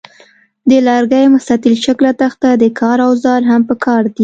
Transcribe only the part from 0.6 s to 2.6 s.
د لرګي مستطیل شکله تخته او